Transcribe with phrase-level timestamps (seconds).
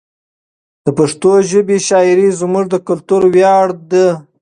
[0.85, 4.07] د پښتو ژبې شاعري زموږ د کلتور ویاړ ده.